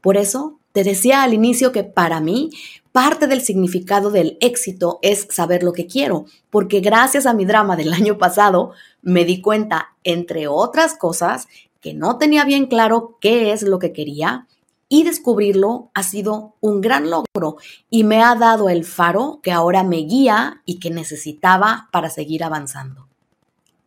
Por 0.00 0.16
eso, 0.16 0.58
te 0.72 0.84
decía 0.84 1.22
al 1.22 1.34
inicio 1.34 1.72
que 1.72 1.84
para 1.84 2.20
mí 2.20 2.50
parte 2.92 3.26
del 3.26 3.40
significado 3.40 4.10
del 4.10 4.36
éxito 4.40 4.98
es 5.02 5.26
saber 5.30 5.62
lo 5.62 5.72
que 5.72 5.86
quiero, 5.86 6.26
porque 6.48 6.80
gracias 6.80 7.26
a 7.26 7.34
mi 7.34 7.44
drama 7.44 7.76
del 7.76 7.92
año 7.94 8.18
pasado 8.18 8.72
me 9.02 9.24
di 9.24 9.40
cuenta, 9.40 9.94
entre 10.04 10.48
otras 10.48 10.94
cosas, 10.96 11.48
que 11.80 11.94
no 11.94 12.18
tenía 12.18 12.44
bien 12.44 12.66
claro 12.66 13.16
qué 13.20 13.52
es 13.52 13.62
lo 13.62 13.78
que 13.78 13.92
quería 13.92 14.46
y 14.90 15.04
descubrirlo 15.04 15.90
ha 15.94 16.02
sido 16.02 16.56
un 16.60 16.82
gran 16.82 17.08
logro 17.08 17.56
y 17.88 18.04
me 18.04 18.22
ha 18.22 18.34
dado 18.34 18.68
el 18.68 18.84
faro 18.84 19.40
que 19.42 19.52
ahora 19.52 19.84
me 19.84 19.98
guía 19.98 20.60
y 20.66 20.80
que 20.80 20.90
necesitaba 20.90 21.88
para 21.92 22.10
seguir 22.10 22.44
avanzando. 22.44 23.06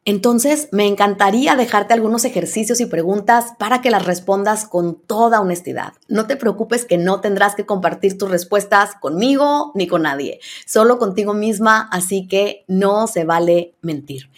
Entonces, 0.06 0.70
me 0.72 0.88
encantaría 0.88 1.56
dejarte 1.56 1.94
algunos 1.94 2.26
ejercicios 2.26 2.82
y 2.82 2.86
preguntas 2.86 3.54
para 3.58 3.82
que 3.82 3.92
las 3.92 4.06
respondas 4.06 4.66
con 4.66 4.96
toda 4.96 5.40
honestidad. 5.40 5.94
No 6.08 6.26
te 6.26 6.36
preocupes 6.36 6.86
que 6.86 6.98
no 6.98 7.22
tendrás 7.22 7.56
que 7.56 7.66
compartir 7.66 8.18
tus 8.18 8.30
respuestas 8.30 8.96
conmigo 9.00 9.72
ni 9.76 9.88
con 9.88 10.04
nadie, 10.04 10.40
solo 10.66 11.00
contigo 11.00 11.34
misma, 11.34 11.88
así 11.92 12.28
que 12.28 12.64
no 12.68 13.08
se 13.08 13.24
vale 13.24 13.76
mentir. 13.82 14.30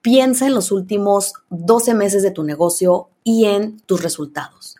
Piensa 0.00 0.46
en 0.46 0.54
los 0.54 0.72
últimos 0.72 1.34
12 1.50 1.94
meses 1.94 2.22
de 2.24 2.32
tu 2.32 2.42
negocio 2.42 3.08
y 3.22 3.44
en 3.46 3.78
tus 3.80 4.02
resultados. 4.02 4.76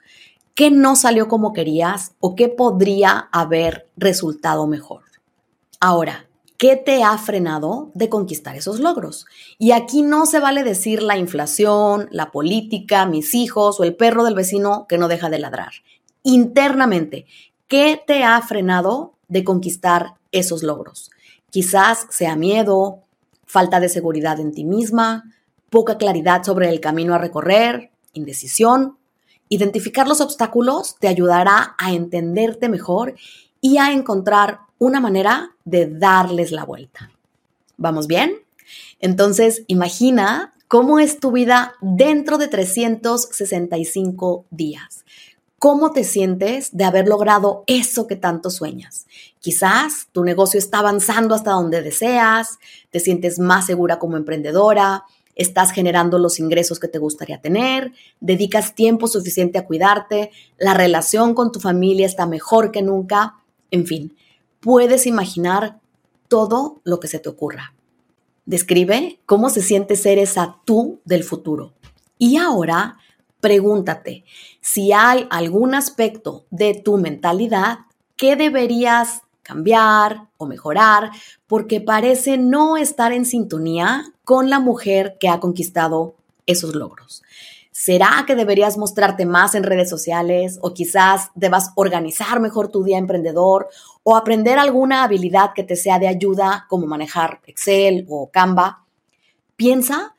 ¿Qué 0.62 0.71
no 0.71 0.95
salió 0.95 1.26
como 1.26 1.52
querías 1.52 2.14
o 2.21 2.37
qué 2.37 2.47
podría 2.47 3.28
haber 3.33 3.88
resultado 3.97 4.69
mejor? 4.69 5.02
Ahora, 5.81 6.28
¿qué 6.57 6.76
te 6.76 7.02
ha 7.02 7.19
frenado 7.19 7.90
de 7.95 8.09
conquistar 8.09 8.54
esos 8.54 8.78
logros? 8.78 9.26
Y 9.59 9.73
aquí 9.73 10.02
no 10.02 10.25
se 10.25 10.38
vale 10.38 10.62
decir 10.62 11.02
la 11.02 11.16
inflación, 11.16 12.07
la 12.12 12.31
política, 12.31 13.07
mis 13.07 13.35
hijos 13.35 13.81
o 13.81 13.83
el 13.83 13.97
perro 13.97 14.23
del 14.23 14.37
vecino 14.37 14.87
que 14.88 14.99
no 14.99 15.09
deja 15.09 15.31
de 15.31 15.40
ladrar. 15.40 15.73
Internamente, 16.23 17.26
¿qué 17.66 18.00
te 18.07 18.23
ha 18.23 18.40
frenado 18.40 19.14
de 19.26 19.42
conquistar 19.42 20.14
esos 20.31 20.62
logros? 20.62 21.11
Quizás 21.50 22.07
sea 22.09 22.37
miedo, 22.37 23.00
falta 23.47 23.81
de 23.81 23.88
seguridad 23.88 24.38
en 24.38 24.52
ti 24.52 24.62
misma, 24.62 25.25
poca 25.71 25.99
claridad 25.99 26.45
sobre 26.45 26.69
el 26.69 26.78
camino 26.78 27.14
a 27.14 27.19
recorrer, 27.19 27.90
indecisión 28.12 28.97
Identificar 29.52 30.09
los 30.09 30.23
obstáculos 30.23 30.97
te 30.99 31.09
ayudará 31.09 31.75
a 31.76 31.92
entenderte 31.92 32.71
mejor 32.71 33.16
y 33.61 33.76
a 33.76 33.92
encontrar 33.92 34.61
una 34.78 34.99
manera 34.99 35.54
de 35.66 35.87
darles 35.87 36.52
la 36.52 36.64
vuelta. 36.64 37.11
¿Vamos 37.76 38.06
bien? 38.06 38.32
Entonces, 38.99 39.64
imagina 39.66 40.54
cómo 40.68 40.99
es 40.99 41.21
tu 41.21 41.32
vida 41.32 41.75
dentro 41.82 42.38
de 42.38 42.49
365 42.49 44.47
días. 44.49 45.04
¿Cómo 45.59 45.92
te 45.92 46.04
sientes 46.04 46.75
de 46.75 46.85
haber 46.85 47.06
logrado 47.06 47.62
eso 47.66 48.06
que 48.06 48.16
tanto 48.16 48.49
sueñas? 48.49 49.06
Quizás 49.38 50.09
tu 50.12 50.25
negocio 50.25 50.56
está 50.56 50.78
avanzando 50.78 51.35
hasta 51.35 51.50
donde 51.50 51.82
deseas, 51.82 52.59
te 52.90 53.00
sientes 53.00 53.38
más 53.38 53.66
segura 53.66 53.99
como 53.99 54.16
emprendedora, 54.16 55.04
estás 55.34 55.72
generando 55.72 56.18
los 56.18 56.38
ingresos 56.38 56.78
que 56.78 56.88
te 56.88 56.98
gustaría 56.98 57.40
tener, 57.40 57.92
dedicas 58.20 58.74
tiempo 58.74 59.06
suficiente 59.06 59.58
a 59.58 59.66
cuidarte, 59.66 60.30
la 60.58 60.74
relación 60.74 61.34
con 61.34 61.52
tu 61.52 61.60
familia 61.60 62.06
está 62.06 62.26
mejor 62.26 62.70
que 62.70 62.82
nunca, 62.82 63.36
en 63.70 63.86
fin, 63.86 64.16
puedes 64.60 65.06
imaginar 65.06 65.80
todo 66.28 66.80
lo 66.84 67.00
que 67.00 67.08
se 67.08 67.18
te 67.18 67.28
ocurra. 67.28 67.74
Describe 68.44 69.20
cómo 69.26 69.50
se 69.50 69.62
siente 69.62 69.96
ser 69.96 70.18
esa 70.18 70.56
tú 70.64 71.00
del 71.04 71.24
futuro. 71.24 71.72
Y 72.18 72.36
ahora 72.36 72.98
pregúntate 73.40 74.24
si 74.60 74.92
hay 74.92 75.26
algún 75.30 75.74
aspecto 75.74 76.44
de 76.50 76.74
tu 76.74 76.96
mentalidad 76.96 77.80
que 78.16 78.36
deberías 78.36 79.22
cambiar 79.42 80.28
o 80.37 80.46
mejorar 80.46 81.11
porque 81.46 81.80
parece 81.80 82.38
no 82.38 82.76
estar 82.76 83.12
en 83.12 83.25
sintonía 83.25 84.04
con 84.25 84.50
la 84.50 84.61
mujer 84.61 85.16
que 85.20 85.28
ha 85.28 85.40
conquistado 85.40 86.14
esos 86.46 86.75
logros. 86.75 87.22
¿Será 87.70 88.25
que 88.26 88.37
deberías 88.37 88.76
mostrarte 88.76 89.25
más 89.25 89.54
en 89.54 89.62
redes 89.62 89.88
sociales 89.88 90.58
o 90.61 90.75
quizás 90.75 91.30
debas 91.34 91.72
organizar 91.75 92.38
mejor 92.38 92.68
tu 92.68 92.84
día 92.84 92.99
emprendedor 92.99 93.68
o 94.02 94.14
aprender 94.14 94.58
alguna 94.58 95.04
habilidad 95.04 95.52
que 95.54 95.64
te 95.64 95.75
sea 95.75 95.99
de 95.99 96.06
ayuda 96.06 96.66
como 96.68 96.87
manejar 96.87 97.40
Excel 97.46 98.06
o 98.08 98.30
Canva? 98.30 98.84
Piensa 99.56 100.14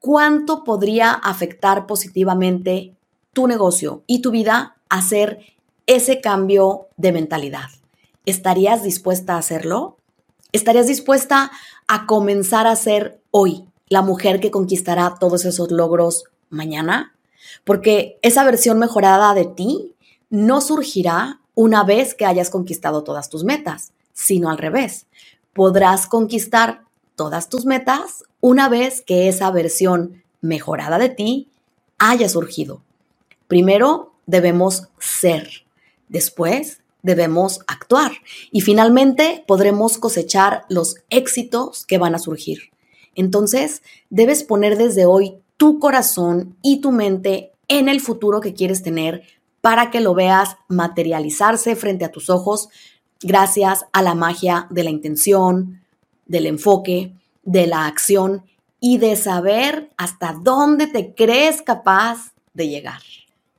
cuánto 0.00 0.64
podría 0.64 1.12
afectar 1.12 1.86
positivamente 1.86 2.96
tu 3.32 3.46
negocio 3.46 4.02
y 4.06 4.20
tu 4.20 4.30
vida 4.30 4.76
hacer 4.88 5.40
ese 5.86 6.20
cambio 6.20 6.88
de 6.96 7.12
mentalidad. 7.12 7.68
¿Estarías 8.26 8.82
dispuesta 8.82 9.34
a 9.34 9.38
hacerlo? 9.38 9.98
¿Estarías 10.50 10.88
dispuesta 10.88 11.52
a 11.86 12.06
comenzar 12.06 12.66
a 12.66 12.74
ser 12.74 13.22
hoy 13.30 13.64
la 13.88 14.02
mujer 14.02 14.40
que 14.40 14.50
conquistará 14.50 15.14
todos 15.20 15.44
esos 15.44 15.70
logros 15.70 16.24
mañana? 16.50 17.14
Porque 17.64 18.18
esa 18.22 18.42
versión 18.42 18.80
mejorada 18.80 19.32
de 19.32 19.44
ti 19.44 19.94
no 20.28 20.60
surgirá 20.60 21.40
una 21.54 21.84
vez 21.84 22.14
que 22.14 22.26
hayas 22.26 22.50
conquistado 22.50 23.04
todas 23.04 23.30
tus 23.30 23.44
metas, 23.44 23.92
sino 24.12 24.50
al 24.50 24.58
revés. 24.58 25.06
Podrás 25.52 26.08
conquistar 26.08 26.82
todas 27.14 27.48
tus 27.48 27.64
metas 27.64 28.24
una 28.40 28.68
vez 28.68 29.02
que 29.02 29.28
esa 29.28 29.52
versión 29.52 30.24
mejorada 30.40 30.98
de 30.98 31.10
ti 31.10 31.48
haya 31.98 32.28
surgido. 32.28 32.82
Primero 33.46 34.14
debemos 34.26 34.88
ser, 34.98 35.64
después 36.08 36.80
debemos 37.06 37.60
actuar 37.68 38.10
y 38.50 38.62
finalmente 38.62 39.44
podremos 39.46 39.96
cosechar 39.96 40.64
los 40.68 40.96
éxitos 41.08 41.86
que 41.86 41.98
van 41.98 42.16
a 42.16 42.18
surgir. 42.18 42.72
Entonces, 43.14 43.82
debes 44.10 44.42
poner 44.42 44.76
desde 44.76 45.06
hoy 45.06 45.38
tu 45.56 45.78
corazón 45.78 46.56
y 46.62 46.80
tu 46.80 46.90
mente 46.90 47.52
en 47.68 47.88
el 47.88 48.00
futuro 48.00 48.40
que 48.40 48.54
quieres 48.54 48.82
tener 48.82 49.22
para 49.60 49.90
que 49.90 50.00
lo 50.00 50.14
veas 50.14 50.56
materializarse 50.68 51.76
frente 51.76 52.04
a 52.04 52.10
tus 52.10 52.28
ojos 52.28 52.68
gracias 53.22 53.86
a 53.92 54.02
la 54.02 54.14
magia 54.14 54.66
de 54.70 54.82
la 54.82 54.90
intención, 54.90 55.82
del 56.26 56.46
enfoque, 56.46 57.14
de 57.44 57.68
la 57.68 57.86
acción 57.86 58.44
y 58.80 58.98
de 58.98 59.14
saber 59.14 59.90
hasta 59.96 60.32
dónde 60.32 60.88
te 60.88 61.14
crees 61.14 61.62
capaz 61.62 62.32
de 62.52 62.68
llegar. 62.68 63.00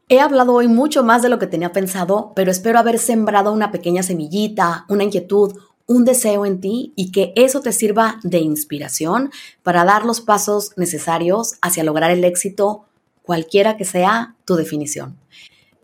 He 0.09 0.21
hablado 0.21 0.53
hoy 0.53 0.69
mucho 0.69 1.03
más 1.03 1.21
de 1.21 1.27
lo 1.27 1.37
que 1.37 1.47
tenía 1.47 1.73
pensado, 1.73 2.31
pero 2.33 2.49
espero 2.49 2.79
haber 2.79 2.97
sembrado 2.97 3.51
una 3.51 3.71
pequeña 3.71 4.03
semillita, 4.03 4.85
una 4.87 5.03
inquietud, 5.03 5.59
un 5.85 6.05
deseo 6.05 6.45
en 6.45 6.61
ti 6.61 6.93
y 6.95 7.11
que 7.11 7.33
eso 7.35 7.59
te 7.59 7.73
sirva 7.73 8.17
de 8.23 8.39
inspiración 8.39 9.31
para 9.63 9.83
dar 9.83 10.05
los 10.05 10.21
pasos 10.21 10.71
necesarios 10.77 11.55
hacia 11.61 11.83
lograr 11.83 12.09
el 12.11 12.23
éxito, 12.23 12.85
cualquiera 13.21 13.75
que 13.75 13.83
sea 13.83 14.35
tu 14.45 14.55
definición. 14.55 15.17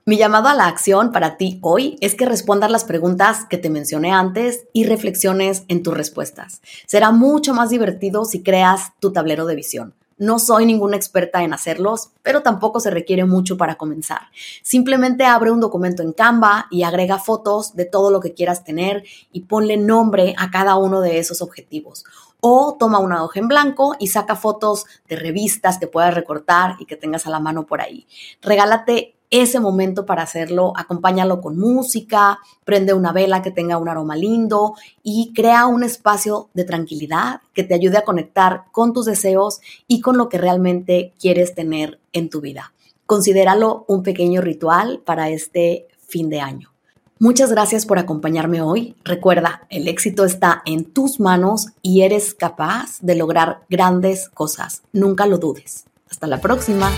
Mi 0.06 0.18
llamado 0.18 0.48
a 0.48 0.56
la 0.56 0.68
acción 0.68 1.12
para 1.12 1.36
ti 1.36 1.60
hoy 1.62 1.98
es 2.00 2.15
que 2.15 2.25
respondas 2.25 2.72
las 2.72 2.86
preguntas 2.86 3.46
que 3.50 3.58
te 3.58 3.70
mencioné 3.70 4.13
antes 4.13 4.68
y 4.72 4.86
reflexiones 4.86 5.63
en 5.68 5.84
tus 5.84 5.94
respuestas. 5.94 6.62
Será 6.88 7.12
mucho 7.12 7.53
más 7.53 7.72
divertido 7.72 8.24
si 8.24 8.42
creas 8.42 8.94
tu 9.01 9.12
tablero 9.12 9.46
de 9.46 9.56
visión. 9.56 9.94
No 10.24 10.39
soy 10.39 10.65
ninguna 10.65 10.96
experta 10.96 11.44
en 11.44 11.53
hacerlos, 11.53 12.12
pero 12.22 12.44
tampoco 12.44 12.80
se 12.80 12.89
requiere 12.89 13.25
mucho 13.25 13.58
para 13.58 13.75
comenzar. 13.75 14.22
Simplemente 14.62 15.25
abre 15.25 15.51
un 15.51 15.60
documento 15.60 16.01
en 16.01 16.13
Canva 16.13 16.68
y 16.72 16.84
agrega 16.84 17.20
fotos 17.20 17.75
de 17.75 17.84
todo 17.84 18.10
lo 18.10 18.22
que 18.22 18.34
quieras 18.34 18.63
tener 18.63 19.03
y 19.34 19.42
ponle 19.42 19.75
nombre 19.75 20.34
a 20.38 20.50
cada 20.50 20.77
uno 20.77 21.01
de 21.01 21.20
esos 21.20 21.42
objetivos. 21.42 22.06
O 22.39 22.77
toma 22.80 23.00
una 23.00 23.22
hoja 23.22 23.42
en 23.42 23.50
blanco 23.50 23.98
y 24.00 24.08
saca 24.08 24.38
fotos 24.38 24.86
de 25.10 25.18
revistas 25.18 25.77
que 25.77 25.88
puedas 25.88 26.13
recortar 26.13 26.77
y 26.80 26.86
que 26.86 26.96
tengas 26.96 27.27
a 27.27 27.30
la 27.30 27.42
mano 27.42 27.65
por 27.65 27.82
ahí. 27.82 28.08
Regálate 28.42 29.18
ese 29.42 29.60
momento 29.60 30.06
para 30.06 30.22
hacerlo, 30.22 30.74
acompáñalo 30.75 31.42
con 31.42 31.58
música, 31.58 32.38
prende 32.66 32.94
una 32.94 33.12
vela 33.12 33.42
que 33.42 33.50
tenga 33.50 33.80
un 33.80 33.90
aroma 33.90 34.16
lindo 34.16 34.75
y 35.02 35.34
crea 35.34 35.66
un 35.66 35.84
espacio 35.84 36.50
de 36.54 36.66
tranquilidad 36.66 37.42
que 37.52 37.63
te 37.63 37.74
ayude 37.74 37.98
a 37.98 38.04
conectar 38.04 38.66
con 38.72 38.94
tus 38.94 39.08
deseos 39.08 39.60
y 39.88 40.02
con 40.02 40.18
lo 40.18 40.30
que 40.30 40.38
realmente 40.38 41.13
quieres 41.20 41.56
tener 41.56 42.00
en 42.12 42.30
tu 42.30 42.42
vida. 42.42 42.74
Considéralo 43.08 43.86
un 43.88 44.04
pequeño 44.04 44.40
ritual 44.40 45.02
para 45.04 45.30
este 45.30 45.88
fin 46.08 46.30
de 46.30 46.40
año. 46.40 46.70
Muchas 47.18 47.50
gracias 47.50 47.88
por 47.88 47.98
acompañarme 47.98 48.62
hoy. 48.62 48.96
Recuerda, 49.04 49.66
el 49.72 49.88
éxito 49.88 50.25
está 50.25 50.62
en 50.66 50.86
tus 50.86 51.20
manos 51.20 51.70
y 51.82 52.04
eres 52.04 52.36
capaz 52.36 53.00
de 53.02 53.16
lograr 53.16 53.62
grandes 53.68 54.30
cosas. 54.30 54.84
Nunca 54.92 55.25
lo 55.25 55.40
dudes. 55.40 55.86
Hasta 56.08 56.28
la 56.28 56.40
próxima. 56.40 56.92